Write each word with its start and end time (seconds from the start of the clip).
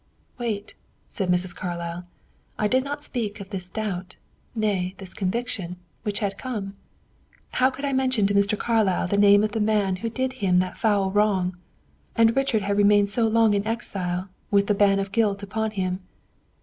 "Wait," 0.39 0.73
said 1.07 1.29
Mrs. 1.29 1.55
Carlyle. 1.55 2.07
"I 2.57 2.67
did 2.67 2.83
not 2.83 3.03
speak 3.03 3.39
of 3.39 3.51
this 3.51 3.69
doubt 3.69 4.15
nay, 4.55 4.95
this 4.97 5.13
conviction 5.13 5.75
which 6.01 6.21
had 6.21 6.39
come; 6.39 6.75
how 7.51 7.69
could 7.69 7.85
I 7.85 7.93
mention 7.93 8.25
to 8.25 8.33
Mr. 8.33 8.57
Carlyle 8.57 9.07
the 9.07 9.15
name 9.15 9.43
of 9.43 9.51
the 9.51 9.59
man 9.59 9.97
who 9.97 10.09
did 10.09 10.33
him 10.41 10.57
that 10.57 10.75
foul 10.79 11.11
wrong? 11.11 11.55
And 12.15 12.35
Richard 12.35 12.63
has 12.63 12.75
remained 12.75 13.11
so 13.11 13.27
long 13.27 13.53
in 13.53 13.67
exile, 13.67 14.29
with 14.49 14.65
the 14.65 14.73
ban 14.73 14.97
of 14.97 15.11
guilt 15.11 15.43
upon 15.43 15.69
him. 15.69 15.99